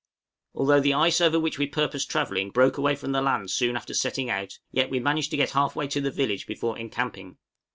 Although 0.55 0.79
the 0.79 0.95
ice 0.95 1.21
over 1.21 1.39
which 1.39 1.59
we 1.59 1.67
purposed 1.67 2.09
travelling 2.09 2.49
broke 2.49 2.79
away 2.79 2.95
from 2.95 3.11
the 3.11 3.21
land 3.21 3.51
soon 3.51 3.75
after 3.75 3.93
setting 3.93 4.31
out, 4.31 4.57
yet 4.71 4.89
we 4.89 4.99
managed 4.99 5.29
to 5.29 5.37
get 5.37 5.51
half 5.51 5.75
way 5.75 5.87
to 5.89 6.01
the 6.01 6.09
village 6.09 6.47
before 6.47 6.75
encamping. 6.75 7.37